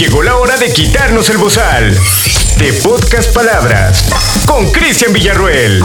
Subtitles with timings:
[0.00, 1.94] Llegó la hora de quitarnos el bozal.
[2.56, 4.08] De Podcast Palabras.
[4.46, 5.82] Con Cristian Villarruel.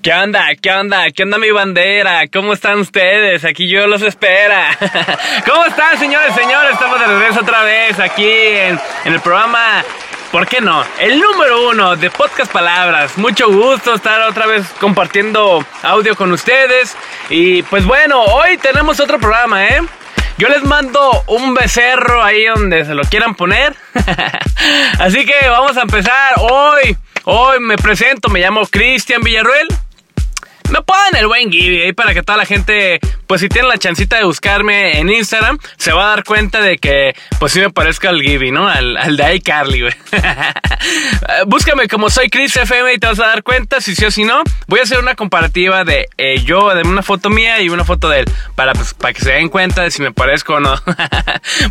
[0.00, 0.54] ¿Qué onda?
[0.62, 1.10] ¿Qué onda?
[1.10, 2.28] ¿Qué onda mi bandera?
[2.28, 3.44] ¿Cómo están ustedes?
[3.44, 4.78] Aquí yo los espera.
[5.44, 6.74] ¿Cómo están señores, señores?
[6.74, 9.84] Estamos de regreso otra vez aquí en, en el programa
[10.30, 10.84] ¿Por qué no?
[10.98, 13.16] El número uno de Podcast Palabras.
[13.16, 16.96] Mucho gusto estar otra vez compartiendo audio con ustedes.
[17.30, 19.82] Y pues bueno, hoy tenemos otro programa, ¿eh?
[20.38, 23.74] Yo les mando un becerro ahí donde se lo quieran poner.
[24.98, 26.96] Así que vamos a empezar hoy.
[27.24, 29.68] Hoy me presento, me llamo Cristian Villarruel.
[30.70, 33.78] Me ponen el buen Gibby ahí para que toda la gente, pues si tienen la
[33.78, 37.70] chancita de buscarme en Instagram, se va a dar cuenta de que, pues sí me
[37.70, 38.68] parezco al Gibby, ¿no?
[38.68, 39.94] Al, al de iCarly, güey.
[41.46, 44.24] Búscame como soy Chris FM y te vas a dar cuenta si sí o si
[44.24, 44.42] no.
[44.66, 48.08] Voy a hacer una comparativa de eh, yo, de una foto mía y una foto
[48.08, 50.74] de él, para, pues, para que se den cuenta de si me parezco o no.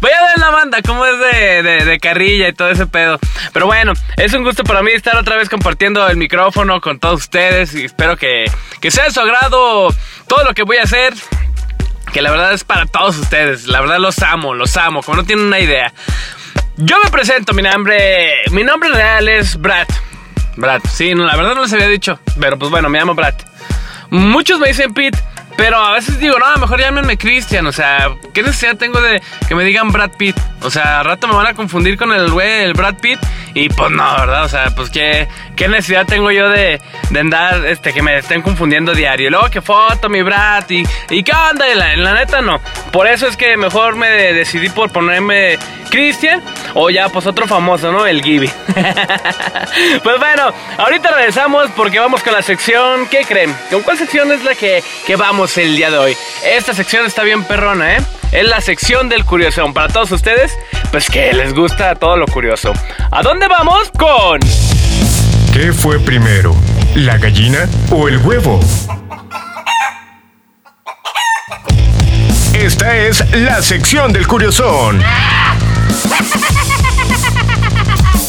[0.02, 3.20] Voy a ver la banda, cómo es de, de carrilla y todo ese pedo.
[3.54, 7.22] Pero bueno, es un gusto para mí estar otra vez compartiendo el micrófono con todos
[7.22, 8.46] ustedes y espero que
[8.86, 9.88] que sea de su agrado
[10.28, 11.16] todo lo que voy a hacer.
[12.14, 13.66] Que la verdad es para todos ustedes.
[13.66, 15.92] La verdad los amo, los amo, como no tienen una idea.
[16.78, 18.32] Yo me presento, mi nombre.
[18.52, 19.88] Mi nombre real es Brad.
[20.56, 22.20] Brad, sí, no, la verdad no les había dicho.
[22.40, 23.34] Pero pues bueno, me llamo Brad.
[24.12, 25.18] Muchos me dicen Pete.
[25.58, 27.66] Pero a veces digo, no, mejor llámenme Christian.
[27.66, 30.38] O sea, ¿qué necesidad tengo de que me digan Brad Pitt?
[30.62, 33.20] O sea, al rato me van a confundir con el güey, el Brad Pitt.
[33.56, 34.44] Y pues no, ¿verdad?
[34.44, 38.42] O sea, pues qué, qué necesidad tengo yo de, de andar, este, que me estén
[38.42, 39.28] confundiendo diario.
[39.28, 40.70] Y luego, ¿qué foto, mi Brad?
[40.70, 41.70] ¿Y, y qué onda?
[41.70, 42.60] Y la, la neta, no.
[42.92, 45.58] Por eso es que mejor me decidí por ponerme
[45.90, 46.42] Christian
[46.74, 48.06] o ya, pues otro famoso, ¿no?
[48.06, 48.52] El Gibby.
[50.04, 53.08] pues bueno, ahorita regresamos porque vamos con la sección.
[53.08, 53.56] ¿Qué creen?
[53.72, 56.18] ¿Con cuál sección es la que, que vamos el día de hoy?
[56.44, 58.02] Esta sección está bien perrona, ¿eh?
[58.32, 59.74] Es la sección del curiosón.
[59.74, 60.58] Para todos ustedes,
[60.92, 62.74] pues que les gusta todo lo curioso.
[63.12, 64.40] ¿A dónde vamos con?
[65.56, 66.54] ¿Qué fue primero?
[66.96, 68.60] ¿La gallina o el huevo?
[72.54, 75.02] Esta es la sección del curiosón.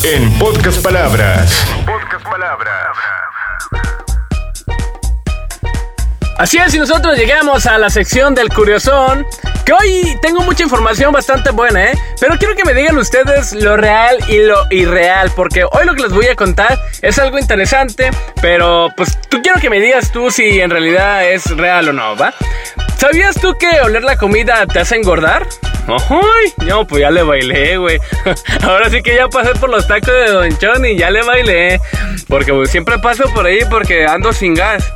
[0.05, 1.67] En Podcast Palabras.
[1.85, 2.97] Podcast Palabras.
[6.39, 9.27] Así es, y nosotros llegamos a la sección del curiosón.
[9.65, 11.99] Que hoy tengo mucha información bastante buena, ¿eh?
[12.21, 15.33] Pero quiero que me digan ustedes lo real y lo irreal.
[15.35, 18.11] Porque hoy lo que les voy a contar es algo interesante.
[18.43, 22.17] Pero pues tú quiero que me digas tú si en realidad es real o no,
[22.17, 22.35] ¿va?
[22.99, 25.47] ¿Sabías tú que oler la comida te hace engordar?
[25.89, 26.53] ¡Ay!
[26.67, 27.99] No, pues ya le bailé, güey.
[28.63, 31.81] Ahora sí que ya pasé por los tacos de Don Chon y ya le bailé.
[32.29, 34.93] Porque pues, siempre paso por ahí porque ando sin gas.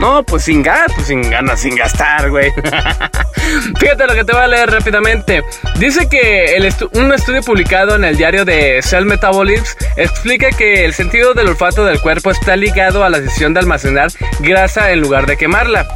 [0.00, 2.52] No, pues sin gas, pues sin ganas, sin gastar, güey.
[3.78, 5.42] Fíjate lo que te voy a leer rápidamente.
[5.76, 6.56] Dice que
[6.92, 9.64] un estudio publicado en el diario de Cell Metabolism
[9.96, 14.10] explica que el sentido del olfato del cuerpo está ligado a la decisión de almacenar
[14.40, 15.88] grasa en lugar de quemarla.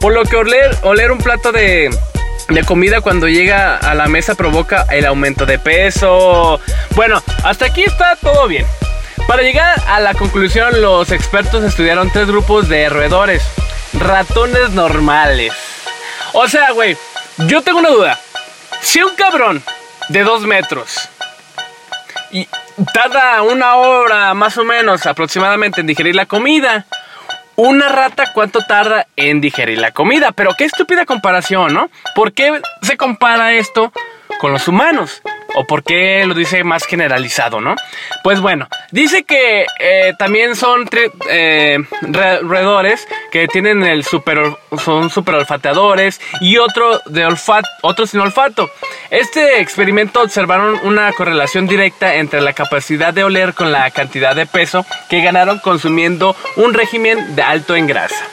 [0.00, 1.90] Por lo que oler, oler un plato de,
[2.48, 6.58] de comida cuando llega a la mesa provoca el aumento de peso.
[6.94, 8.66] Bueno, hasta aquí está todo bien.
[9.26, 13.42] Para llegar a la conclusión, los expertos estudiaron tres grupos de roedores.
[13.94, 15.52] Ratones normales.
[16.32, 16.96] O sea, güey,
[17.46, 18.18] yo tengo una duda.
[18.80, 19.62] Si un cabrón
[20.08, 21.08] de dos metros
[22.30, 22.48] y
[22.92, 26.86] tarda una hora más o menos aproximadamente en digerir la comida,
[27.56, 30.32] una rata cuánto tarda en digerir la comida.
[30.32, 31.90] Pero qué estúpida comparación, ¿no?
[32.14, 33.92] ¿Por qué se compara esto
[34.40, 35.22] con los humanos?
[35.54, 37.74] ¿O por qué lo dice más generalizado, no?
[38.24, 40.88] Pues bueno, dice que eh, también son
[41.28, 41.78] eh,
[42.42, 48.70] roedores que tienen el super, son super olfateadores y otro de olfato, otro sin olfato.
[49.10, 54.46] Este experimento observaron una correlación directa entre la capacidad de oler con la cantidad de
[54.46, 58.24] peso que ganaron consumiendo un régimen de alto en grasa.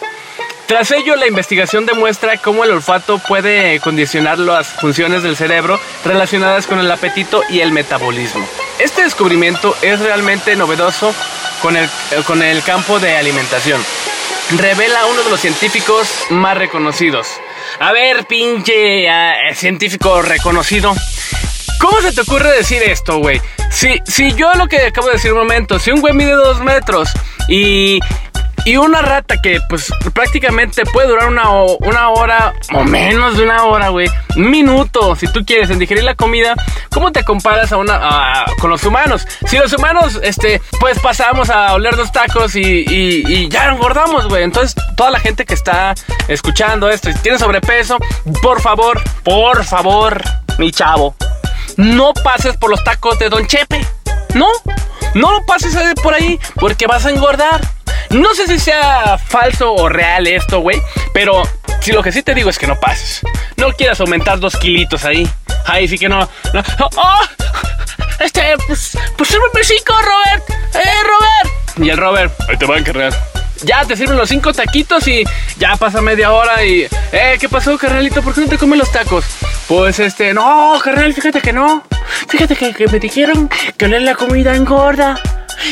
[0.69, 6.67] Tras ello, la investigación demuestra cómo el olfato puede condicionar las funciones del cerebro relacionadas
[6.67, 8.47] con el apetito y el metabolismo.
[8.77, 11.11] Este descubrimiento es realmente novedoso
[11.63, 11.89] con el,
[12.27, 13.83] con el campo de alimentación.
[14.59, 17.27] Revela a uno de los científicos más reconocidos.
[17.79, 20.93] A ver, pinche uh, científico reconocido.
[21.79, 23.41] ¿Cómo se te ocurre decir esto, güey?
[23.71, 26.61] Si, si yo lo que acabo de decir un momento, si un güey mide dos
[26.61, 27.09] metros
[27.47, 27.99] y
[28.65, 33.63] Y una rata que pues prácticamente puede durar una, una hora o menos de una
[33.63, 34.09] hora, güey.
[34.35, 36.55] Un minuto, si tú quieres, en digerir la comida.
[36.89, 39.27] ¿Cómo te comparas a una, con los humanos?
[39.47, 44.43] Si los humanos, este, pues pasamos a oler dos tacos y, y ya engordamos, güey.
[44.43, 45.95] Entonces, toda la gente que está
[46.27, 47.97] escuchando esto y tiene sobrepeso,
[48.41, 50.21] por favor, por favor,
[50.57, 51.15] mi chavo,
[51.77, 53.85] no pases por los tacos de Don Chepe.
[54.35, 54.47] No,
[55.15, 57.61] no pases por ahí porque vas a engordar.
[58.09, 60.81] No sé si sea falso o real esto, güey.
[61.13, 61.43] Pero
[61.81, 63.21] si lo que sí te digo es que no pases.
[63.57, 65.29] No quieras aumentar dos kilitos ahí.
[65.65, 66.27] Ahí sí que no.
[66.97, 67.19] ¡Oh!
[68.19, 70.43] Este, pues, pues sírveme cinco, Robert.
[70.75, 71.77] ¡Eh, Robert!
[71.77, 73.13] Y el Robert, ahí te va a encargar.
[73.63, 75.23] Ya te sirven los cinco taquitos y
[75.57, 76.85] ya pasa media hora y.
[77.13, 78.21] Eh, ¿qué pasó, carnalito?
[78.21, 79.23] ¿Por qué no te comes los tacos?
[79.69, 81.85] Pues este, no, carnal, fíjate que no.
[82.27, 85.17] Fíjate que, que me dijeron que oler la comida engorda.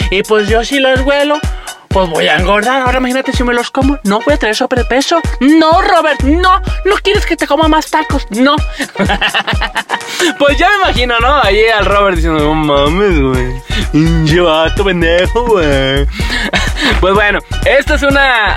[0.09, 1.39] Y pues yo sí los huelo
[1.87, 2.81] pues voy a engordar.
[2.81, 3.97] Ahora imagínate si me los como.
[4.03, 5.21] No voy a tener sobrepeso.
[5.39, 6.61] No, Robert, no.
[6.85, 8.25] No quieres que te coma más tacos.
[8.31, 8.55] No.
[10.39, 11.41] pues ya me imagino, ¿no?
[11.41, 14.25] Ahí al Robert diciendo, no mames, güey.
[14.25, 16.07] Llevato pendejo, güey.
[16.99, 18.55] pues bueno, esto es una.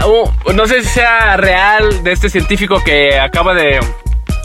[0.54, 3.80] no sé si sea real de este científico que acaba de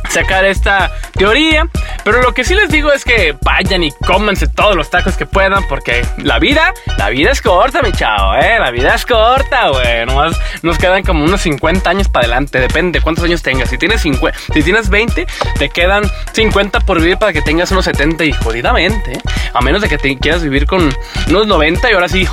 [0.09, 1.67] sacar esta teoría.
[2.03, 5.25] Pero lo que sí les digo es que vayan y cómanse todos los tacos que
[5.25, 5.67] puedan.
[5.67, 8.59] Porque la vida, la vida es corta, mi chavo, ¿eh?
[8.59, 10.05] La vida es corta, güey.
[10.05, 12.59] Nomás nos quedan como unos 50 años para adelante.
[12.59, 13.69] Depende de cuántos años tengas.
[13.69, 15.25] Si tienes, 50, si tienes 20,
[15.57, 16.03] te quedan
[16.33, 19.13] 50 por vivir para que tengas unos 70 y jodidamente.
[19.53, 20.93] A menos de que te quieras vivir con
[21.29, 22.27] unos 90 y ahora sí,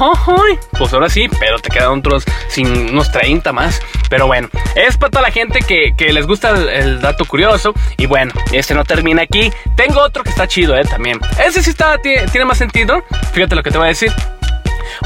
[0.78, 3.80] pues ahora sí, pero te quedan otros sin unos 30 más.
[4.10, 7.61] Pero bueno, es para toda la gente que, les gusta el dato curioso
[7.96, 9.52] y bueno, este no termina aquí.
[9.76, 11.18] Tengo otro que está chido, eh, también.
[11.44, 13.04] Ese sí está, tiene, más sentido.
[13.32, 14.12] Fíjate lo que te voy a decir.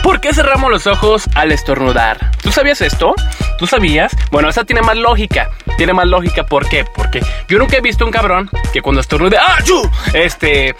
[0.02, 2.30] ¿Por qué cerramos los ojos al estornudar?
[2.42, 3.14] ¿Tú sabías esto?
[3.58, 4.12] ¿Tú sabías?
[4.30, 5.50] Bueno, esa tiene más lógica.
[5.76, 6.84] Tiene más lógica, ¿por qué?
[6.84, 9.58] Porque yo nunca he visto un cabrón que cuando estornude, ¡ah,
[10.12, 10.74] Este,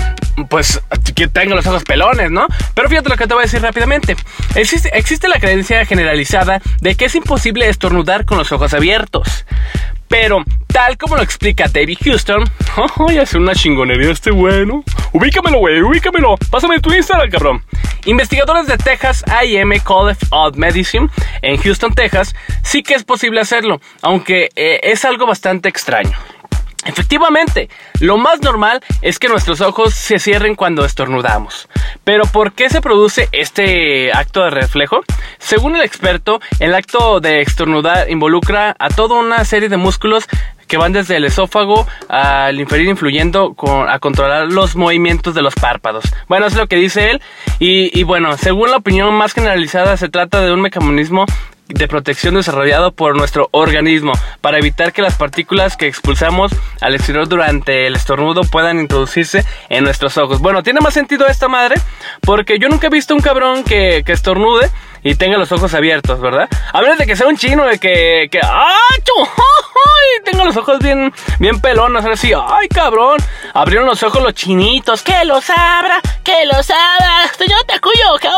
[0.49, 0.81] pues,
[1.15, 2.47] que tenga los ojos pelones, ¿no?
[2.75, 4.17] Pero fíjate lo que te voy a decir rápidamente.
[4.55, 9.47] Existe la creencia generalizada de que es imposible estornudar con los ojos abiertos.
[10.09, 12.45] Pero, tal como lo explica David Houston,
[13.13, 14.85] ya hace una chingonería este bueno.
[15.13, 16.37] Ubícamelo, güey, ubícamelo.
[16.51, 17.63] Pásame tu Instagram, cabrón.
[18.05, 21.09] Investigadores de Texas A&M College of Medicine
[21.43, 26.17] en Houston, Texas, sí que es posible hacerlo, aunque eh, es algo bastante extraño.
[26.87, 27.69] Efectivamente,
[28.01, 31.69] lo más normal es que nuestros ojos se cierren cuando estornudamos.
[32.05, 35.01] Pero ¿por qué se produce este acto de reflejo?
[35.39, 40.27] Según el experto, el acto de estornudar involucra a toda una serie de músculos
[40.69, 43.55] que van desde el esófago al inferior influyendo
[43.89, 46.05] a controlar los movimientos de los párpados.
[46.29, 47.23] Bueno, es lo que dice él.
[47.59, 51.27] Y, y bueno, según la opinión más generalizada, se trata de un mecanismo
[51.69, 57.29] de protección desarrollado por nuestro organismo para evitar que las partículas que expulsamos al exterior
[57.29, 60.41] durante el estornudo puedan introducirse en nuestros ojos.
[60.41, 61.77] Bueno, tiene más sentido esta madre
[62.23, 64.71] porque yo nunca he visto un cabrón que, que estornude
[65.07, 66.49] y tenga los ojos abiertos, ¿verdad?
[66.73, 70.25] A menos de que sea un chino de que, que ¡ah, ¡ay!
[70.25, 73.19] Tenga los ojos bien, bien pelones, así, ¡ay, cabrón!
[73.55, 76.01] Abrieron los ojos los chinitos, ¡que los abra!
[76.25, 77.31] ¡que los abra!
[77.39, 78.29] Señor Takuyo, que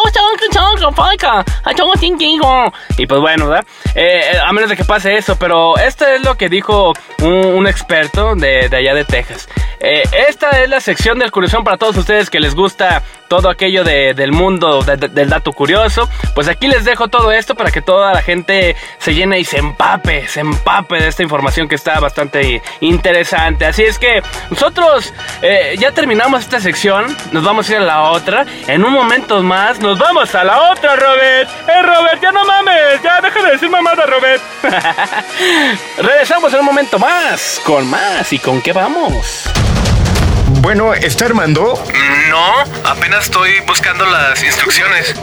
[2.99, 3.65] Y pues bueno, ¿verdad?
[3.95, 6.93] Eh, eh, a menos de que pase eso, pero esto es lo que dijo
[7.23, 9.49] un, experto de, de, allá de Texas.
[9.81, 13.85] Eh, esta es la sección de curiosidad para todos ustedes que les gusta todo aquello
[13.85, 16.09] del mundo del dato curioso.
[16.35, 19.59] Pues aquí les dejo todo esto para que toda la gente se llene y se
[19.59, 23.67] empape, se empape de esta información que está bastante interesante.
[23.67, 25.13] Así es que nosotros
[25.43, 28.47] eh, ya terminamos esta sección, nos vamos a ir a la otra.
[28.67, 31.49] En un momento más nos vamos a la otra, Robert.
[31.69, 34.43] Eh, Robert, ya no mames, ya deja de decir mamada, Robert.
[35.99, 39.49] Regresamos en un momento más, con más y con qué vamos.
[40.61, 41.81] Bueno, ¿está armando?
[42.29, 45.15] No, apenas estoy buscando las instrucciones.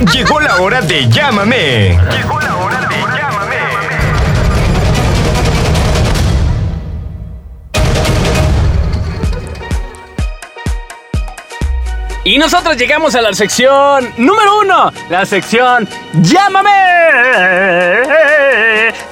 [0.12, 1.98] Llegó la hora de llámame.
[2.10, 3.56] Llegó la hora de llámame.
[12.22, 15.88] Y nosotros llegamos a la sección número uno, la sección
[16.22, 16.70] Llámame.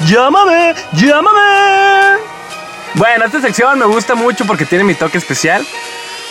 [0.06, 2.11] Llámame, llámame.
[2.94, 5.66] Bueno, esta sección me gusta mucho porque tiene mi toque especial.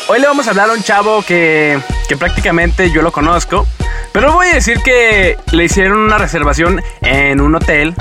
[0.07, 3.65] Hoy le vamos a hablar a un chavo que, que prácticamente yo lo conozco.
[4.11, 7.95] Pero voy a decir que le hicieron una reservación en un hotel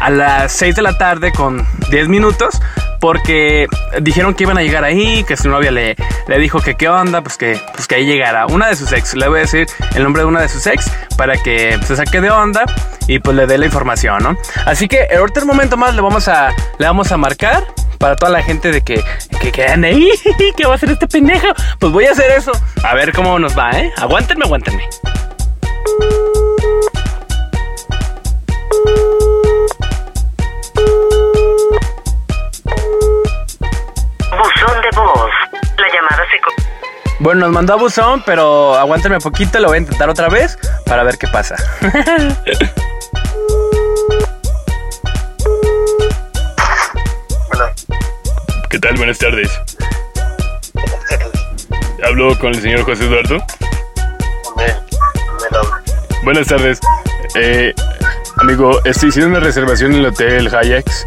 [0.00, 2.60] a las 6 de la tarde con 10 minutos
[3.00, 3.66] porque
[4.02, 7.22] dijeron que iban a llegar ahí, que su novia le, le dijo que qué onda,
[7.22, 9.14] pues que, pues que ahí llegara una de sus ex.
[9.14, 12.20] Le voy a decir el nombre de una de sus ex para que se saque
[12.20, 12.64] de onda
[13.06, 14.36] y pues le dé la información, ¿no?
[14.66, 17.64] Así que ahorita un momento más le vamos a, le vamos a marcar
[17.98, 19.02] para toda la gente de que,
[19.40, 20.10] que quedan ahí,
[20.56, 21.48] ¿qué va a hacer este pendejo?
[21.78, 22.52] Pues voy a hacer eso.
[22.84, 23.92] A ver cómo nos va, ¿eh?
[23.96, 24.88] Aguántenme, aguántenme.
[34.30, 35.30] Buzón de voz.
[35.78, 37.16] La llamada se...
[37.18, 41.02] Bueno, nos mandó a buzón, pero aguántenme poquito, lo voy a intentar otra vez para
[41.02, 41.56] ver qué pasa.
[48.76, 48.96] ¿Qué tal?
[48.98, 49.48] Buenas tardes.
[52.04, 53.38] Hablo con el señor José Eduardo.
[54.44, 54.72] con él.
[56.24, 56.78] Buenas tardes.
[57.36, 57.72] Eh,
[58.36, 61.06] amigo, estoy haciendo una reservación en el Hotel Hayax.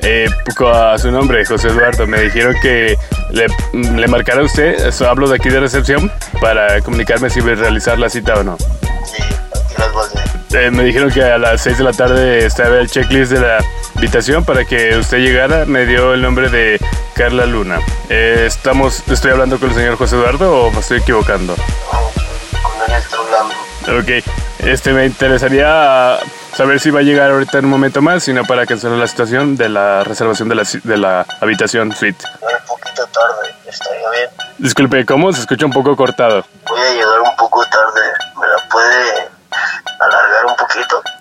[0.00, 0.30] Eh,
[0.72, 2.06] a su nombre, José Eduardo.
[2.06, 2.96] Me dijeron que
[3.32, 4.86] le, le marcara a usted.
[4.86, 6.10] Eso, hablo de aquí de recepción
[6.40, 8.56] para comunicarme si voy a realizar la cita o no.
[9.04, 9.92] Sí, aquí las
[10.52, 13.64] Eh, me dijeron que a las 6 de la tarde estaba el checklist de la
[13.96, 15.64] habitación para que usted llegara.
[15.64, 16.80] Me dio el nombre de
[17.14, 17.78] Carla Luna.
[18.08, 21.54] Eh, estamos, ¿Estoy hablando con el señor José Eduardo o me estoy equivocando?
[23.88, 24.24] Ok,
[24.58, 26.18] este me interesaría
[26.54, 29.56] saber si va a llegar ahorita en un momento más, sino para cancelar la situación
[29.56, 32.24] de la reservación de la, de la habitación suite.
[32.42, 34.30] Un poquito tarde, estaría bien.
[34.58, 35.32] Disculpe, ¿cómo?
[35.32, 36.44] Se escucha un poco cortado.
[36.68, 37.79] Voy a llegar un poco tarde,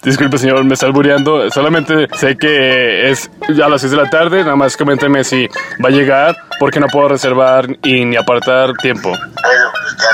[0.03, 1.50] Disculpe, señor, me está albureando.
[1.51, 3.29] Solamente sé que es
[3.63, 4.44] a las 6 de la tarde.
[4.44, 5.48] Nada más coménteme si
[5.84, 9.10] va a llegar, porque no puedo reservar y ni apartar tiempo.
[9.10, 10.08] Bueno, pues ya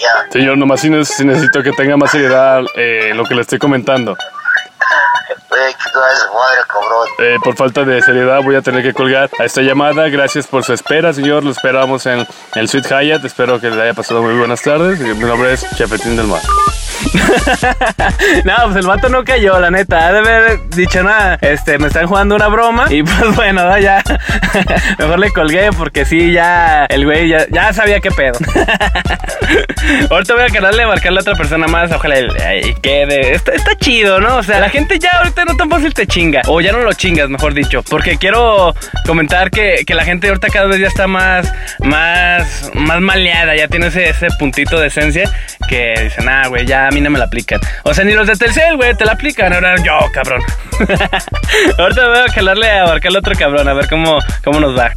[0.00, 0.30] ya.
[0.32, 3.58] Señor, nomás si ne- si necesito que tenga más seriedad eh, lo que le estoy
[3.58, 4.16] comentando.
[7.18, 10.08] Eh, por falta de seriedad voy a tener que colgar a esta llamada.
[10.08, 11.42] Gracias por su espera, señor.
[11.44, 12.24] Lo esperamos en
[12.54, 13.24] el Suite Hyatt.
[13.24, 15.00] Espero que le haya pasado muy buenas tardes.
[15.00, 16.40] Mi nombre es Chafetín del Mar.
[18.44, 20.06] no, pues el vato no cayó, la neta.
[20.06, 21.38] Ha de haber dicho nada.
[21.40, 22.86] Este, me están jugando una broma.
[22.90, 23.78] Y pues bueno, ¿no?
[23.78, 24.02] ya.
[24.98, 26.86] Mejor le colgué porque sí, ya.
[26.86, 28.38] El güey ya, sabía qué pedo.
[30.10, 31.90] ahorita voy a quererle marcarle a otra persona más.
[31.92, 33.34] Ojalá y quede.
[33.34, 34.36] Está, está chido, ¿no?
[34.36, 36.42] O sea, la gente ya ahorita no tan fácil te chinga.
[36.46, 37.82] O ya no lo chingas, mejor dicho.
[37.82, 38.74] Porque quiero
[39.06, 43.56] comentar que, que la gente ahorita cada vez ya está más, más, más maleada.
[43.56, 45.30] Ya tiene ese, ese puntito de esencia
[45.68, 47.60] que dicen, ah, güey, ya a mí no me la aplican.
[47.84, 49.52] O sea, ni los de Telcel, güey, te la aplican.
[49.52, 50.42] Ahora yo, cabrón.
[51.78, 54.90] ahorita voy a calarle a marcarle a otro cabrón, a ver cómo, cómo nos va.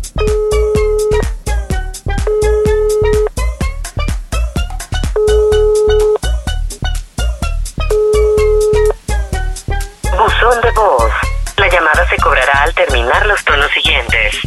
[10.17, 11.11] Buzón de voz.
[11.57, 14.39] La llamada se cobrará al terminar los tonos siguientes.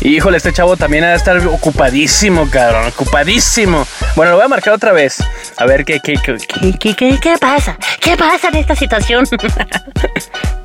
[0.00, 2.86] Híjole, este chavo también ha de estar ocupadísimo, cabrón.
[2.86, 3.86] Ocupadísimo.
[4.14, 5.18] Bueno, lo voy a marcar otra vez.
[5.56, 7.76] A ver qué, qué, qué, qué, qué, qué, qué pasa.
[8.00, 9.24] ¿Qué pasa en esta situación?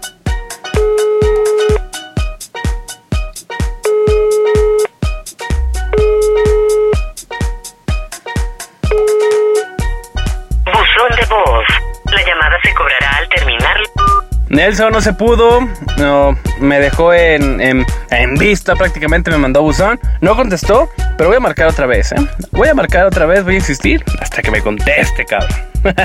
[14.63, 15.59] Nelson no se pudo.
[15.97, 19.29] No, me dejó en, en, en vista prácticamente.
[19.29, 19.99] Me mandó buzón.
[20.21, 22.15] No contestó, pero voy a marcar otra vez, ¿eh?
[22.51, 25.49] Voy a marcar otra vez, voy a insistir hasta que me conteste, cabrón.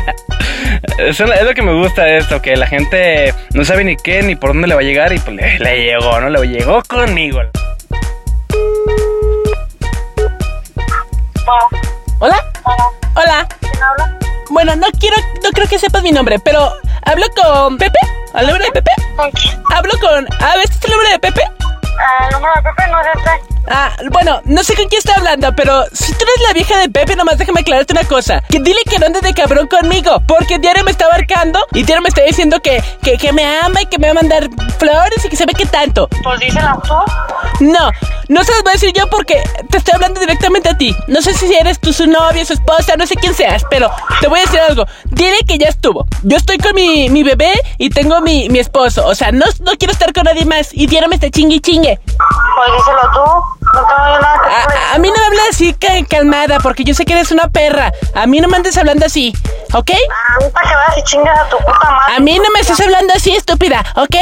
[0.99, 4.35] Es lo que me gusta de esto, que la gente no sabe ni qué ni
[4.35, 6.29] por dónde le va a llegar y pues le, le llegó, ¿no?
[6.29, 7.41] Le llegó conmigo.
[12.19, 12.45] ¿Hola?
[13.15, 13.49] Hola.
[14.51, 16.73] Bueno, no quiero, no creo que sepas mi nombre, pero
[17.05, 18.18] hablo con Pepe.
[18.39, 18.91] ¿Al nombre de Pepe?
[19.75, 20.25] Hablo con.
[20.41, 21.43] A ver, ¿este es el nombre de Pepe?
[21.43, 23.58] El número de Pepe no es este.
[23.71, 26.89] Ah, bueno, no sé con quién está hablando, pero si tú eres la vieja de
[26.89, 28.43] Pepe, nomás déjame aclararte una cosa.
[28.49, 32.03] Que dile que no ande de cabrón conmigo, porque Diario me está abarcando y Diario
[32.03, 34.49] me está diciendo que, que, que me ama y que me va a mandar
[34.79, 36.09] flores y que sabe qué tanto.
[36.23, 36.95] Pues dísela tú.
[37.65, 37.91] No,
[38.29, 40.95] no se las voy a decir yo porque te estoy hablando directamente a ti.
[41.07, 44.29] No sé si eres tú su novia, su esposa, no sé quién seas, pero te
[44.29, 44.87] voy a decir algo.
[45.07, 46.07] Dile que ya estuvo.
[46.23, 49.07] Yo estoy con mi, mi bebé y tengo mi, mi esposo.
[49.07, 50.73] O sea, no, no quiero estar con nadie más.
[50.73, 51.99] Y Diario me está chingue y chingue.
[52.07, 53.58] Pues díselo tú.
[53.75, 57.49] A, a mí no me hables así ca- calmada porque yo sé que eres una
[57.49, 57.93] perra.
[58.15, 59.33] A mí no me andes hablando así,
[59.75, 59.91] ¿ok?
[59.91, 62.15] A mí para que vayas y chingas a tu puta madre.
[62.17, 64.17] A mí no me estás hablando así, estúpida, ¿ok?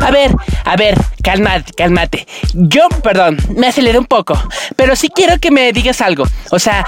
[0.00, 0.32] A ver,
[0.64, 2.26] a ver, cálmate, cálmate.
[2.52, 4.34] Yo, perdón, me aceleré un poco,
[4.76, 6.24] pero sí quiero que me digas algo.
[6.50, 6.86] O sea,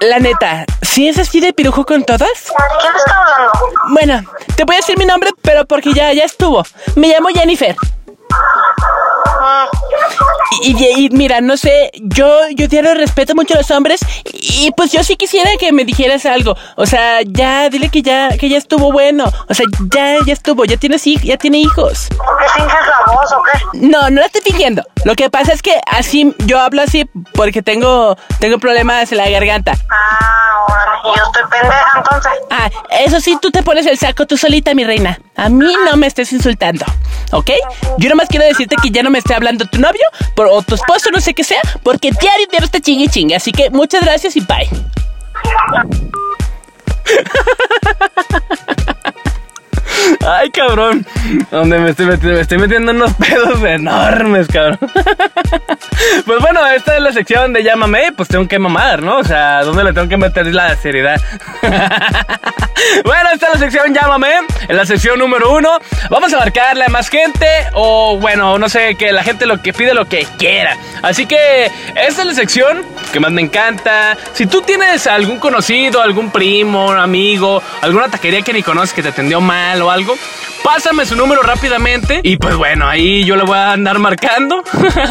[0.00, 2.28] la neta, ¿sí es así de pirujo con todas?
[2.80, 3.52] ¿Quién está hablando?
[3.90, 4.22] Bueno,
[4.56, 6.64] te voy a decir mi nombre, pero porque ya, ya estuvo.
[6.96, 7.76] Me llamo Jennifer.
[10.62, 15.04] Y, mira, no sé, yo, yo diario respeto mucho a los hombres y pues yo
[15.04, 16.56] sí quisiera que me dijeras algo.
[16.76, 19.24] O sea, ya, dile que ya, que ya estuvo bueno.
[19.48, 22.08] O sea, ya, ya estuvo, ya tienes ya tiene hijos.
[22.16, 22.97] ¿Por qué finges la
[23.32, 23.78] o qué?
[23.78, 24.82] No, no la estoy fingiendo.
[25.04, 29.28] Lo que pasa es que así, yo hablo así porque tengo, tengo problemas en la
[29.28, 29.72] garganta.
[29.90, 30.98] Ah, órale.
[31.04, 32.32] Y yo estoy pendeja entonces.
[32.50, 35.18] Ah, eso sí, tú te pones el saco tú solita, mi reina.
[35.36, 36.84] A mí no me estés insultando,
[37.32, 37.50] ¿ok?
[37.98, 40.02] Yo nomás quiero decirte que ya no me esté hablando tu novio
[40.34, 43.36] por, o tu esposo, no sé qué sea, porque diario diario está chingue chingue.
[43.36, 44.68] Así que muchas gracias y bye.
[50.26, 51.06] Ay, cabrón.
[51.50, 54.78] Donde me estoy metiendo, me estoy metiendo unos pedos enormes, cabrón.
[56.24, 59.18] Pues bueno, esta es la sección de llámame, pues tengo que mamar, ¿no?
[59.18, 61.20] O sea, ¿dónde le tengo que meter la seriedad?
[63.04, 64.32] Bueno, esta es la sección llámame,
[64.68, 65.78] en la sección número uno.
[66.10, 69.72] Vamos a marcarle a más gente o bueno, no sé, que la gente lo que
[69.72, 70.76] pide lo que quiera.
[71.02, 74.16] Así que esta es la sección que más me encanta.
[74.32, 79.08] Si tú tienes algún conocido, algún primo, amigo, alguna taquería que ni conoces que te
[79.08, 80.18] atendió mal o algo,
[80.68, 84.62] pásame su número rápidamente y pues bueno, ahí yo le voy a andar marcando.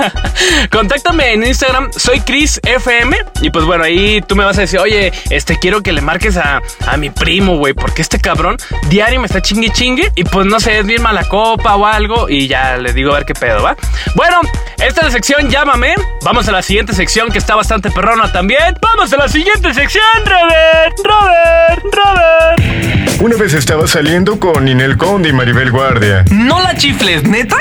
[0.71, 4.79] Contáctame en Instagram, soy Chris FM y pues bueno, ahí tú me vas a decir,
[4.79, 9.19] oye, este quiero que le marques a, a mi primo, güey, porque este cabrón diario
[9.19, 12.47] me está chingue chingue y pues no sé, es bien mala copa o algo y
[12.47, 13.75] ya le digo a ver qué pedo, ¿va?
[14.13, 14.41] Bueno,
[14.77, 15.95] esta es la sección Llámame.
[16.23, 18.77] Vamos a la siguiente sección que está bastante perrona también.
[18.79, 23.07] Vamos a la siguiente sección, Robert, Robert, Robert.
[23.19, 26.25] Una vez estaba saliendo con Ninel Conde y Maribel Guardia.
[26.29, 27.55] No la chifles, neta.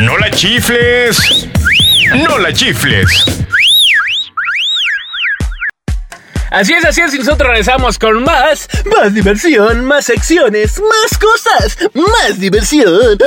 [0.00, 1.48] ¡No la chifles!
[2.26, 3.24] ¡No la chifles!
[6.52, 11.78] Así es, así es, y nosotros regresamos con más, más diversión, más secciones, más cosas,
[11.94, 12.92] más diversión.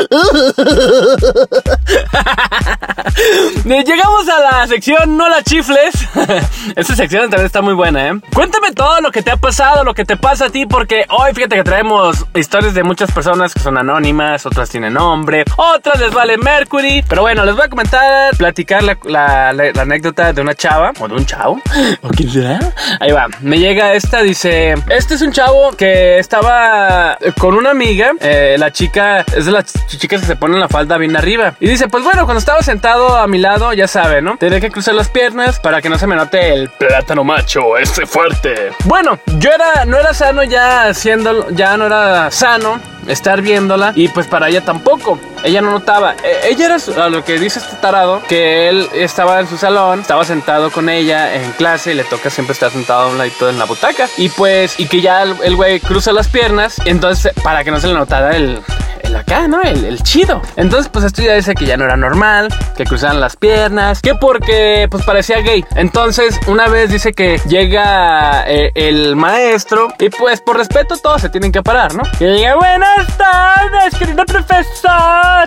[3.66, 5.94] Llegamos a la sección No la chifles.
[6.76, 8.14] Esta sección también está muy buena, ¿eh?
[8.34, 11.34] Cuéntame todo lo que te ha pasado, lo que te pasa a ti, porque hoy
[11.34, 16.12] fíjate que traemos historias de muchas personas que son anónimas, otras tienen nombre, otras les
[16.14, 17.04] vale Mercury.
[17.08, 20.92] Pero bueno, les voy a comentar, platicar la, la- la- la anécdota de una chava,
[21.00, 21.62] o de un chavo,
[22.02, 22.60] o quién será.
[23.00, 28.12] Ahí me llega esta, dice, este es un chavo que estaba eh, con una amiga,
[28.20, 31.54] eh, la chica es de las ch- chicas que se ponen la falda bien arriba.
[31.60, 34.38] Y dice, pues bueno, cuando estaba sentado a mi lado, ya sabe, ¿no?
[34.38, 38.06] Tenía que cruzar las piernas para que no se me note el plátano macho, este
[38.06, 38.72] fuerte.
[38.86, 44.08] Bueno, yo era, no era sano ya haciéndolo, ya no era sano estar viéndola y
[44.10, 45.20] pues para ella tampoco.
[45.44, 46.16] Ella no notaba.
[46.24, 50.02] Eh, ella era a lo que dice este tarado que él estaba en su salón,
[50.02, 53.50] estaba sentado con ella en clase y le toca siempre estar sentado a un ladito
[53.50, 57.64] en la butaca y pues y que ya el güey cruza las piernas, entonces para
[57.64, 58.62] que no se le notara el
[59.06, 59.62] el acá, ¿no?
[59.62, 60.42] El, el chido.
[60.56, 64.16] Entonces, pues esto ya dice que ya no era normal, que cruzaban las piernas, que
[64.16, 65.64] porque pues parecía gay.
[65.76, 71.30] Entonces, una vez dice que llega eh, el maestro y pues por respeto todos se
[71.30, 72.04] tienen que parar, ¿no?
[72.20, 72.56] Y llega,
[72.96, 75.46] buenas tardes, querido profesor.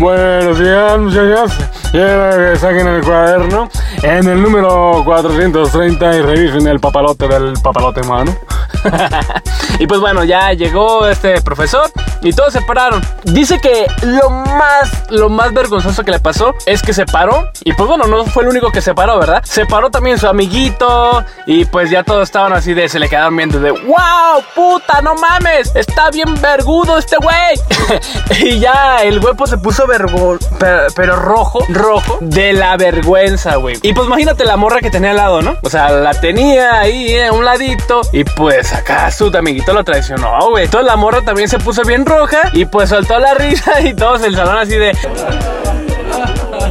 [0.00, 1.52] Buenos días, muchachos.
[1.90, 3.68] Quiero que saquen el cuaderno
[4.02, 8.36] en el número 430 y revisen el papalote del papalote humano.
[9.78, 11.90] y pues bueno, ya llegó este profesor
[12.22, 13.02] y todos se pararon.
[13.24, 17.50] Dice que lo más, lo más vergonzoso que le pasó es que se paró.
[17.64, 19.42] Y pues bueno, no fue el único que se paró, ¿verdad?
[19.44, 21.24] Se paró también su amiguito.
[21.46, 25.14] Y pues ya todos estaban así de, se le quedaron viendo de, wow, puta, no
[25.14, 28.40] mames, está bien vergudo este güey.
[28.40, 33.78] y ya el güey pues se puso vergo, pero, rojo, rojo, de la vergüenza, güey.
[33.82, 35.56] Y pues imagínate la morra que tenía al lado, ¿no?
[35.62, 38.02] O sea, la tenía ahí eh, a un ladito.
[38.12, 40.64] Y pues acá su amiguito lo traicionó, güey.
[40.64, 42.50] Entonces la morra también se puso bien roja.
[42.52, 44.96] Y pues soltó la risa y todos el salón así de...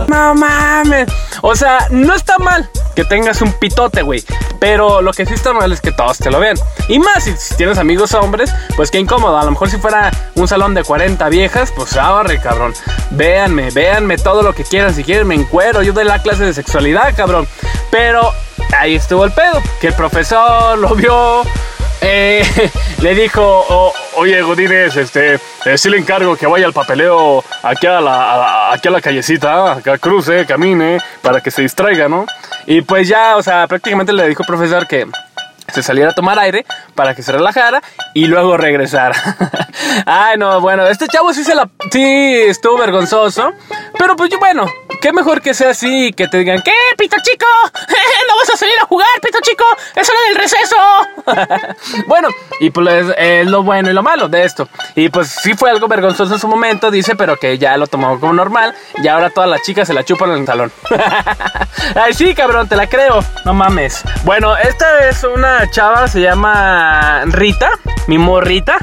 [0.07, 1.07] No mames.
[1.41, 4.23] O sea, no está mal que tengas un pitote, güey.
[4.59, 6.57] Pero lo que sí está mal es que todos te lo vean.
[6.87, 9.37] Y más si, tienes amigos hombres, pues qué incómodo.
[9.37, 12.73] A lo mejor si fuera un salón de 40 viejas, pues agarre, cabrón.
[13.11, 14.93] Véanme, véanme todo lo que quieran.
[14.93, 15.81] Si quieren, me encuero.
[15.81, 17.47] Yo doy la clase de sexualidad, cabrón.
[17.91, 18.33] Pero
[18.77, 19.61] ahí estuvo el pedo.
[19.79, 21.43] Que el profesor lo vio.
[22.01, 22.43] Eh,
[23.01, 27.99] le dijo, "O- oye Godínez, este, eh, le encargo que vaya al papeleo aquí a
[28.01, 28.13] la,
[28.69, 32.25] a aquí a la callecita, acá cruce, camine, para que se distraiga, ¿no?
[32.65, 35.07] Y pues ya, o sea, prácticamente le dijo el profesor que
[35.73, 37.81] se saliera a tomar aire para que se relajara
[38.15, 39.15] y luego regresara.
[40.05, 41.69] Ay, no, bueno, este chavo sí se la...
[41.91, 43.51] Sí, estuvo vergonzoso.
[43.97, 44.65] Pero pues bueno,
[45.01, 47.45] qué mejor que sea así que te digan, ¿qué, pito chico?
[48.27, 49.65] ¿No vamos a salir a jugar, pito chico.
[49.95, 52.03] Es hora del receso.
[52.07, 54.69] bueno, y pues es lo bueno y lo malo de esto.
[54.95, 58.19] Y pues sí fue algo vergonzoso en su momento, dice, pero que ya lo tomó
[58.19, 58.73] como normal.
[59.01, 60.71] Y ahora todas las chicas se la chupan en el salón.
[61.95, 63.19] Ay, sí, cabrón, te la creo.
[63.45, 64.03] No mames.
[64.23, 67.71] Bueno, esta es una chava, se llama Rita.
[68.09, 68.75] Mi morrita.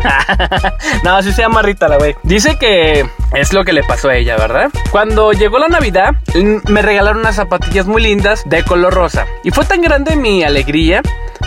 [1.03, 2.15] no, sí se llama Rita la güey.
[2.23, 4.71] Dice que es lo que le pasó a ella, ¿verdad?
[4.93, 9.27] Cuando llegó la Navidad, mm, me regalaron unas zapatillas muy lindas de color rosa.
[9.43, 11.03] Y fue tan grande mi alegría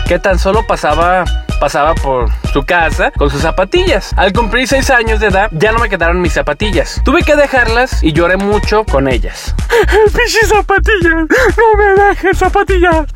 [0.06, 1.24] que tan solo pasaba
[1.58, 4.12] pasaba por su casa con sus zapatillas.
[4.16, 7.00] Al cumplir 6 años de edad, ya no me quedaron mis zapatillas.
[7.04, 9.54] Tuve que dejarlas y lloré mucho con ellas.
[10.12, 11.26] ¡Pichis zapatillas!
[11.56, 13.06] ¡No me dejes zapatillas!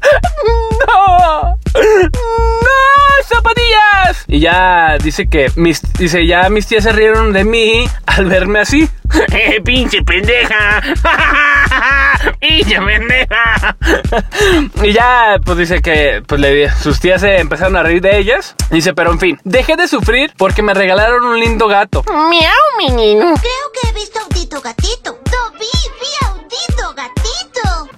[0.87, 1.59] ¡No!
[1.75, 2.95] ¡No!
[3.25, 4.25] ¡Zapatillas!
[4.29, 8.61] Y ya dice que mis, dice, ya mis tías se rieron de mí al verme
[8.61, 8.89] así.
[9.33, 10.81] ¡Eh, pinche pendeja!
[12.41, 13.77] ¡Pinche pendeja!
[14.83, 18.55] y ya, pues dice que pues, le, sus tías se empezaron a reír de ellas.
[18.71, 22.05] Dice, pero en fin, dejé de sufrir porque me regalaron un lindo gato.
[22.29, 23.35] Miau, menino.
[23.41, 25.04] Creo que he visto audito gatito.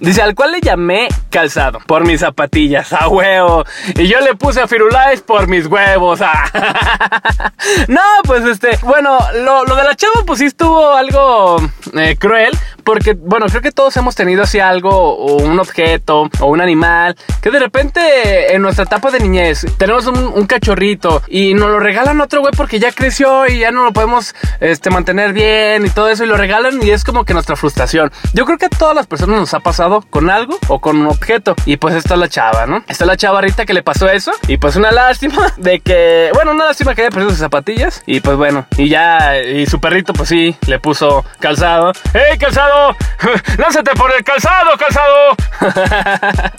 [0.07, 3.65] Dice, al cual le llamé calzado por mis zapatillas, a huevo.
[3.93, 6.21] Y yo le puse a Firulais por mis huevos.
[6.21, 7.51] ah.
[7.89, 11.57] no, pues este, bueno, lo, lo de la chava pues sí estuvo algo
[11.93, 12.57] eh, cruel.
[12.85, 17.17] Porque, bueno, creo que todos hemos tenido así algo, o un objeto, o un animal,
[17.41, 21.81] que de repente en nuestra etapa de niñez tenemos un, un cachorrito y nos lo
[21.81, 25.85] regalan a otro güey porque ya creció y ya no lo podemos este, mantener bien
[25.85, 28.09] y todo eso, y lo regalan y es como que nuestra frustración.
[28.33, 31.07] Yo creo que a todas las personas nos ha pasado con algo o con un
[31.07, 31.55] objeto.
[31.65, 32.77] Y pues esta es la chava, ¿no?
[32.87, 34.31] Esta es la chava Rita que le pasó eso.
[34.47, 38.03] Y pues una lástima de que, bueno, una lástima que haya perdido sus zapatillas.
[38.05, 41.91] Y pues bueno, y ya, y su perrito pues sí, le puso calzado.
[42.13, 42.95] ¡Hey, calzado!
[43.57, 45.35] ¡Lánzate por el calzado, calzado!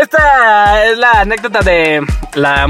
[0.00, 2.66] Esta es la anécdota de la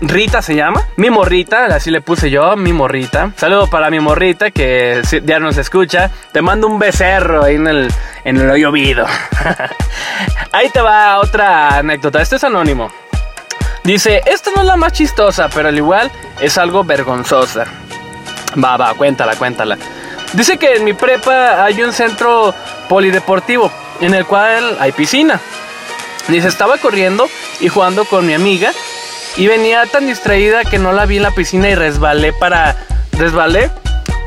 [0.00, 0.82] Rita, se llama.
[0.96, 3.30] Mi morrita, así le puse yo, mi morrita.
[3.36, 6.10] Saludo para mi morrita que ya nos escucha.
[6.32, 7.88] Te mando un becerro ahí en el,
[8.24, 8.72] en el hoyo.
[10.52, 12.20] Ahí te va otra anécdota.
[12.20, 12.90] Este es anónimo.
[13.84, 16.10] Dice, esta no es la más chistosa, pero al igual
[16.40, 17.64] es algo vergonzosa.
[18.62, 19.76] Va, va, cuéntala, cuéntala.
[20.34, 22.54] Dice que en mi prepa hay un centro
[22.88, 25.40] polideportivo en el cual hay piscina.
[26.28, 27.28] Dice, estaba corriendo
[27.60, 28.72] y jugando con mi amiga
[29.36, 32.76] y venía tan distraída que no la vi en la piscina y resbalé para...
[33.18, 33.70] resbalé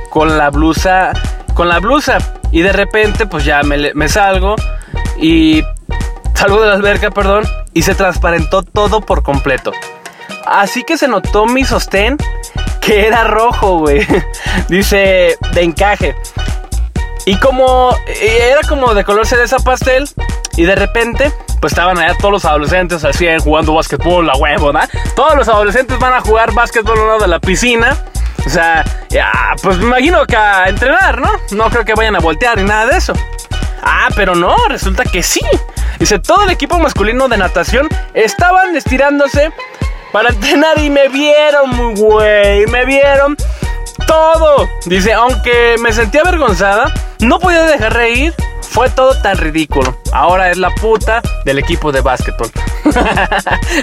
[0.09, 1.11] con la blusa,
[1.53, 2.17] con la blusa.
[2.51, 4.55] Y de repente pues ya me, salgo
[5.17, 5.63] y
[6.33, 9.71] salgo de la alberca, perdón, y se transparentó todo por completo.
[10.45, 12.17] Así que se notó mi sostén
[12.81, 14.05] que era rojo, güey.
[14.69, 16.15] Dice, de encaje.
[17.25, 20.07] Y como eh, era como de color cereza pastel,
[20.55, 24.67] y de repente, pues estaban allá todos los adolescentes al 100 jugando básquetbol, la huevo,
[24.67, 24.89] ¿verdad?
[25.15, 27.97] Todos los adolescentes van a jugar básquetbol al de la piscina.
[28.45, 31.31] O sea, ya, pues me imagino que a entrenar, ¿no?
[31.51, 33.13] No creo que vayan a voltear ni nada de eso.
[33.85, 35.41] Ah, pero no, resulta que sí.
[35.99, 39.51] Dice, todo el equipo masculino de natación estaban estirándose
[40.11, 43.37] para entrenar y me vieron, güey, me vieron
[44.07, 44.67] todo.
[44.87, 48.33] Dice, aunque me sentía avergonzada, no podía dejar reír.
[48.61, 49.97] Fue todo tan ridículo.
[50.11, 52.49] Ahora es la puta del equipo de básquetbol.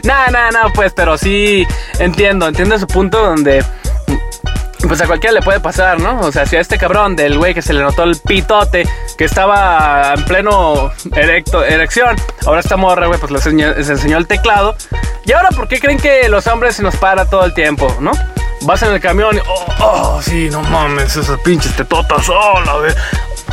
[0.03, 1.67] no, no, no, pues, pero sí
[1.99, 3.65] entiendo, entiendo su punto donde
[4.87, 6.21] pues a cualquiera le puede pasar, ¿no?
[6.21, 9.25] O sea, si a este cabrón del güey que se le notó el pitote, que
[9.25, 14.27] estaba en pleno erecto, erección, ahora esta morra, güey, pues les enseñó, les enseñó el
[14.27, 14.77] teclado.
[15.25, 18.12] Y ahora, ¿por qué creen que los hombres se nos para todo el tiempo, no?
[18.62, 22.92] Vas en el camión y, oh, oh, sí, no mames, esas pinches tetotas sola, güey.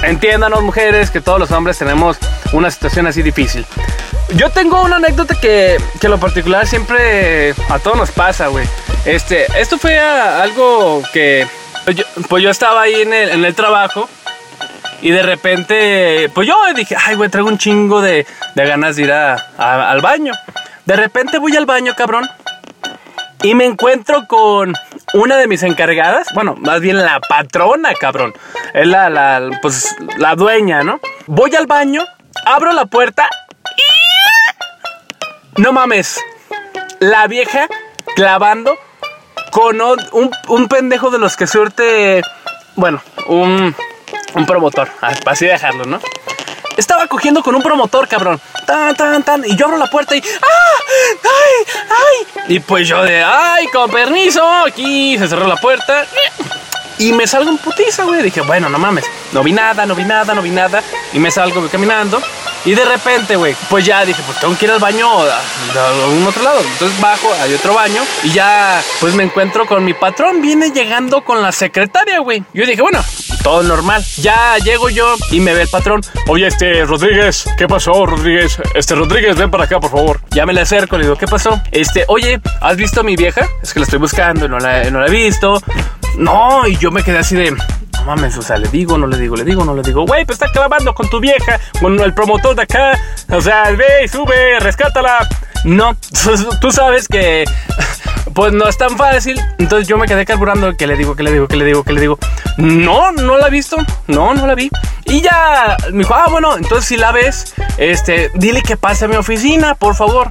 [0.04, 2.17] Entiéndanos, mujeres, que todos los hombres tenemos
[2.54, 3.65] una situación así difícil.
[4.36, 8.65] Yo tengo una anécdota que, que en lo particular siempre a todos nos pasa, güey.
[9.06, 11.48] Este, esto fue algo que
[11.86, 14.08] pues yo, pues yo estaba ahí en el, en el trabajo
[15.02, 19.04] y de repente, pues yo dije, ay, güey, traigo un chingo de, de ganas de
[19.04, 20.34] ir a- al baño.
[20.86, 22.28] De repente voy al baño, cabrón,
[23.44, 24.74] y me encuentro con
[25.14, 28.34] una de mis encargadas, bueno, más bien la patrona, cabrón.
[28.74, 31.00] Es la, la, pues, la dueña, ¿no?
[31.28, 32.04] Voy al baño,
[32.46, 33.30] abro la puerta
[33.78, 35.62] y...
[35.62, 36.20] No mames,
[37.00, 37.68] la vieja
[38.16, 38.78] clavando
[39.52, 42.22] con un, un pendejo de los que suerte,
[42.76, 43.76] bueno, un,
[44.34, 46.00] un promotor, ah, así dejarlo, ¿no?
[46.78, 48.39] Estaba cogiendo con un promotor, cabrón.
[48.65, 49.44] Tan, tan, tan.
[49.46, 50.20] Y yo abro la puerta y.
[50.20, 50.80] ¡Ah!
[51.24, 51.84] ¡Ay!
[51.89, 52.56] ¡Ay!
[52.56, 53.22] Y pues yo de.
[53.22, 53.68] ¡Ay!
[53.68, 54.42] Con permiso.
[54.65, 56.06] Aquí se cerró la puerta.
[56.98, 58.22] Y me salgo en putiza, güey.
[58.22, 59.04] Dije, bueno, no mames.
[59.34, 60.82] No vi nada, no vi nada, no vi nada.
[61.12, 62.22] Y me salgo caminando.
[62.65, 65.39] Y de repente, güey, pues ya dije, pues tengo que ir al baño a,
[66.06, 66.60] algún otro lado.
[66.62, 70.42] Entonces bajo, hay otro baño y ya, pues me encuentro con mi patrón.
[70.42, 72.44] Viene llegando con la secretaria, güey.
[72.54, 73.04] Yo dije, bueno,
[73.50, 74.04] todo normal.
[74.18, 76.02] Ya llego yo y me ve el patrón.
[76.28, 78.60] Oye, este, Rodríguez, ¿qué pasó, Rodríguez?
[78.76, 80.22] Este, Rodríguez, ven para acá, por favor.
[80.30, 81.60] Ya me le acerco, le digo, ¿qué pasó?
[81.72, 83.48] Este, oye, ¿has visto a mi vieja?
[83.64, 85.60] Es que la estoy buscando no la, no la he visto.
[86.16, 87.50] No, y yo me quedé así de.
[87.50, 90.26] No mames, o sea, le digo, no le digo, le digo, no le digo, güey,
[90.26, 94.60] pues está clavando con tu vieja, con el promotor de acá, o sea, ve, sube,
[94.60, 95.28] rescátala.
[95.64, 95.98] No,
[96.62, 97.46] tú sabes que
[98.39, 99.38] pues no es tan fácil.
[99.58, 101.91] Entonces yo me quedé carburando, que le digo, que le digo, que le digo, que
[101.91, 102.17] le digo.
[102.56, 103.75] No, no la he visto,
[104.08, 104.69] no, no la vi.
[105.04, 109.08] Y ya me dijo, ah, bueno, entonces si la ves, este, dile que pase a
[109.10, 110.30] mi oficina, por favor.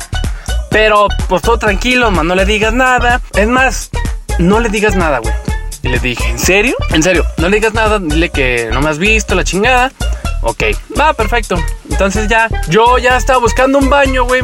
[0.70, 3.20] Pero pues todo tranquilo, man, no le digas nada.
[3.34, 3.90] Es más,
[4.38, 5.34] no le digas nada, güey.
[5.82, 6.76] Y le dije, ¿en serio?
[6.88, 9.92] En serio, no le digas nada, dile que no me has visto, la chingada.
[10.40, 10.62] Ok,
[10.98, 11.62] va, perfecto.
[11.90, 14.40] Entonces ya, yo ya estaba buscando un baño, güey.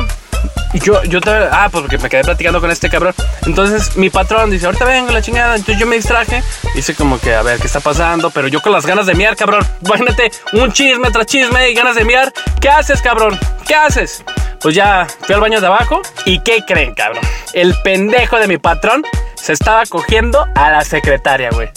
[0.75, 3.15] Yo, yo te, ah, pues porque me quedé platicando con este cabrón.
[3.47, 5.55] Entonces mi patrón dice, ahorita vengo la chingada.
[5.55, 6.43] Entonces yo me distraje.
[6.75, 8.31] Dice como que, a ver, ¿qué está pasando?
[8.31, 9.65] Pero yo con las ganas de miar, cabrón.
[9.85, 12.33] Imagínate, un chisme tras chisme y ganas de miar.
[12.61, 13.39] ¿Qué haces, cabrón?
[13.67, 14.25] ¿Qué haces?
[14.61, 16.03] Pues ya fui al baño de abajo.
[16.25, 17.23] ¿Y qué creen, cabrón?
[17.53, 19.05] El pendejo de mi patrón
[19.35, 21.69] se estaba cogiendo a la secretaria, güey.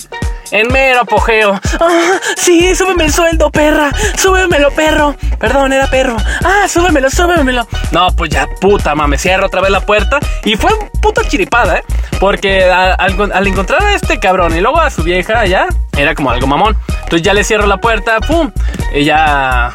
[0.51, 1.59] En mero apogeo.
[1.79, 3.91] Ah, sí, súbeme el sueldo, perra.
[4.17, 5.15] Súbemelo, perro.
[5.39, 6.17] Perdón, era perro.
[6.43, 7.67] Ah, súbemelo, súbemelo.
[7.91, 9.21] No, pues ya, puta, mames.
[9.21, 10.19] Cierro otra vez la puerta.
[10.43, 11.83] Y fue puta chiripada, ¿eh?
[12.19, 16.47] Porque al, encontrar a este cabrón y luego a su vieja allá, era como algo
[16.47, 16.77] mamón.
[17.03, 18.51] Entonces ya le cierro la puerta, pum.
[18.93, 19.71] Y ya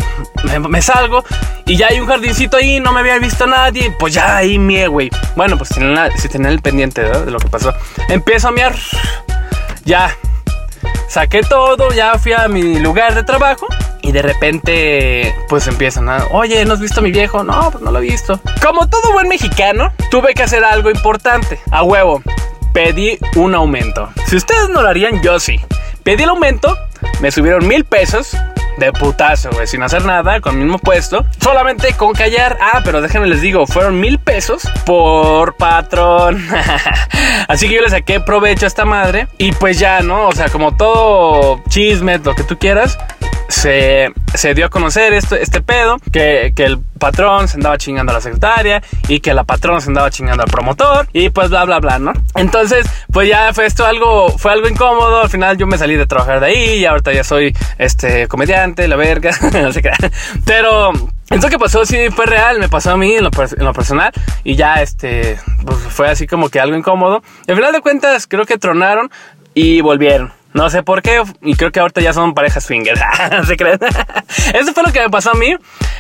[0.69, 1.25] me, salgo.
[1.67, 3.95] Y ya hay un jardincito ahí, no me había visto nadie.
[3.99, 5.11] Pues ya ahí mie, güey.
[5.37, 7.73] Bueno, pues si tenía, el pendiente de lo que pasó.
[8.09, 8.75] Empiezo a miar.
[9.85, 10.17] Ya,
[11.13, 13.67] saqué todo, ya fui a mi lugar de trabajo
[14.01, 17.45] y de repente pues empiezan a, oye, ¿no has visto a mi viejo?
[17.45, 18.41] No, pues no lo he visto.
[18.63, 21.61] Como todo buen mexicano, tuve que hacer algo importante.
[21.71, 22.23] A huevo,
[22.73, 24.09] pedí un aumento.
[24.27, 25.61] Si ustedes no lo harían, yo sí.
[26.03, 26.79] Pedí el aumento,
[27.21, 28.35] me subieron mil pesos.
[28.79, 31.25] De putazo, güey, sin hacer nada, con el mismo puesto.
[31.41, 32.59] Solamente con callar.
[32.61, 36.45] Ah, pero déjenme les digo, fueron mil pesos por patrón.
[37.49, 39.29] Así que yo le saqué provecho a esta madre.
[39.39, 40.29] Y pues ya, ¿no?
[40.29, 42.99] O sea, como todo chisme, lo que tú quieras.
[43.49, 48.13] Se, se dio a conocer esto, este pedo, que, que el patrón se andaba chingando
[48.13, 51.65] a la secretaria y que la patrona se andaba chingando al promotor y pues bla
[51.65, 52.13] bla bla, ¿no?
[52.37, 56.07] Entonces, pues ya fue esto algo, fue algo incómodo, al final yo me salí de
[56.07, 59.91] trabajar de ahí y ahorita ya soy este comediante, la verga, no sé qué.
[60.45, 60.93] Pero
[61.29, 64.13] esto que pasó sí fue real, me pasó a mí en lo, en lo personal
[64.45, 67.23] y ya este pues, fue así como que algo incómodo.
[67.49, 69.11] Al final de cuentas creo que tronaron
[69.55, 70.33] y volvieron.
[70.55, 73.01] No sé por qué, y creo que ahorita ya son parejas swingers.
[73.31, 73.79] ¿No se creen?
[74.55, 75.55] Eso fue lo que me pasó a mí.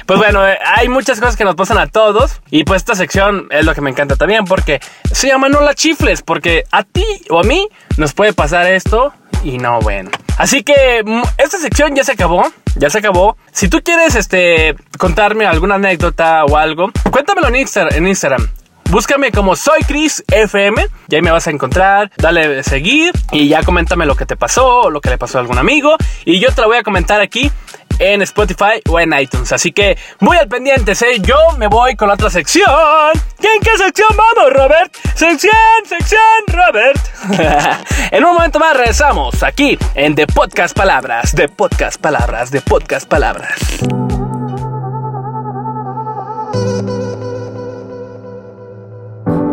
[0.06, 2.40] Pues bueno, eh, hay muchas cosas que nos pasan a todos.
[2.50, 5.74] Y pues esta sección es lo que me encanta también, porque se llama No la
[5.74, 9.12] chifles, porque a ti o a mí nos puede pasar esto
[9.44, 10.10] y no, bueno.
[10.38, 12.44] Así que mm, esta sección ya se acabó,
[12.76, 13.36] ya se acabó.
[13.52, 18.48] Si tú quieres este, contarme alguna anécdota o algo, cuéntamelo en Instagram.
[18.92, 22.10] Búscame como Soy Chris FM y ahí me vas a encontrar.
[22.18, 25.40] Dale seguir y ya coméntame lo que te pasó o lo que le pasó a
[25.40, 25.96] algún amigo.
[26.26, 27.50] Y yo te lo voy a comentar aquí
[27.98, 29.50] en Spotify o en iTunes.
[29.50, 31.20] Así que muy al pendiente, ¿eh?
[31.22, 32.68] Yo me voy con la otra sección.
[33.40, 34.94] ¿Y en qué sección vamos, Robert?
[35.14, 35.54] Sección,
[35.86, 37.00] sección, Robert.
[38.10, 43.08] en un momento más regresamos aquí en The Podcast Palabras, The Podcast Palabras, The Podcast
[43.08, 43.58] Palabras.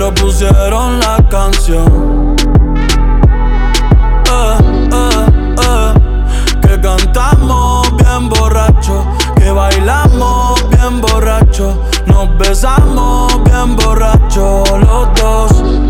[0.00, 2.34] Pero pusieron la canción.
[4.24, 4.58] Eh,
[4.92, 5.26] eh,
[5.60, 5.94] eh,
[6.62, 9.04] que cantamos bien borracho,
[9.36, 15.89] que bailamos bien borracho, nos besamos bien borracho los dos.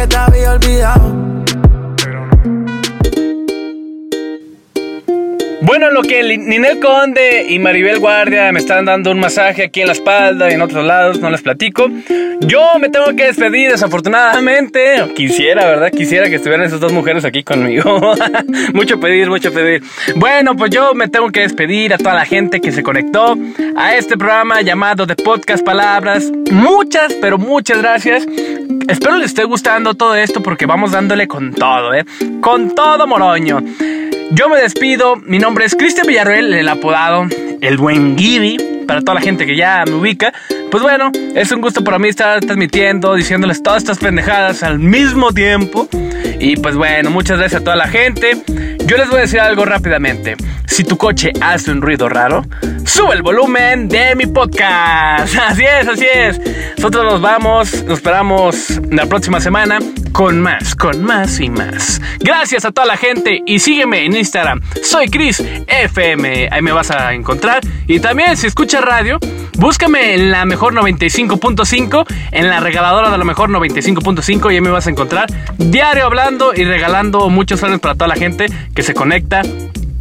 [0.00, 0.99] que te había olvidado.
[5.70, 9.80] Bueno, en lo que Ninel Conde y Maribel Guardia me están dando un masaje aquí
[9.82, 11.88] en la espalda y en otros lados, no les platico.
[12.40, 14.96] Yo me tengo que despedir, desafortunadamente.
[15.14, 15.92] Quisiera, ¿verdad?
[15.92, 18.00] Quisiera que estuvieran esas dos mujeres aquí conmigo.
[18.74, 19.84] mucho pedir, mucho pedir.
[20.16, 23.38] Bueno, pues yo me tengo que despedir a toda la gente que se conectó
[23.76, 26.32] a este programa llamado de Podcast Palabras.
[26.50, 28.26] Muchas, pero muchas gracias.
[28.88, 32.04] Espero les esté gustando todo esto porque vamos dándole con todo, ¿eh?
[32.40, 33.62] Con todo moroño.
[34.32, 37.26] Yo me despido, mi nombre es Cristian Villarreal, el apodado
[37.60, 40.32] El Buen Gibby, para toda la gente que ya me ubica.
[40.70, 45.32] Pues bueno, es un gusto para mí estar transmitiendo, diciéndoles todas estas pendejadas al mismo
[45.32, 45.88] tiempo.
[46.38, 48.40] Y pues bueno, muchas gracias a toda la gente.
[48.86, 50.36] Yo les voy a decir algo rápidamente.
[50.68, 52.44] Si tu coche hace un ruido raro,
[52.86, 55.34] sube el volumen de mi podcast.
[55.48, 56.40] Así es, así es.
[56.76, 59.80] Nosotros nos vamos, nos esperamos la próxima semana
[60.12, 62.00] con más, con más y más.
[62.20, 64.60] Gracias a toda la gente y sígueme en Instagram.
[64.82, 67.60] Soy Chris FM, ahí me vas a encontrar.
[67.86, 69.18] Y también si escuchas radio,
[69.58, 74.70] búscame en la mejor 95.5, en la regaladora de la mejor 95.5 y ahí me
[74.70, 75.26] vas a encontrar.
[75.58, 79.42] Diario hablando y regalando muchos planes para toda la gente que se conecta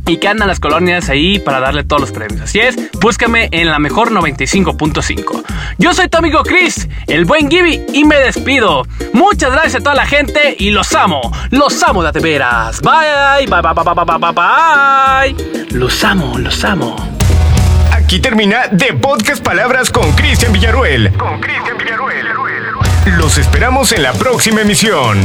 [0.10, 2.42] y que andan las colonias ahí para darle todos los premios.
[2.42, 5.44] Así es, búscame en la mejor 95.5.
[5.78, 8.86] Yo soy tu amigo Chris, el buen Gibby, y me despido.
[9.14, 11.22] Muchas gracias a toda la gente y los amo.
[11.52, 12.82] Los amo de veras.
[12.82, 15.78] Bye, bye, bye, bye, bye, bye, bye.
[15.78, 16.96] Los amo, los amo.
[17.94, 21.14] Aquí termina The Podcast Palabras con Cristian Villaruel.
[21.18, 22.26] Con Cristian Villaruel.
[23.18, 25.20] Los esperamos en la próxima emisión.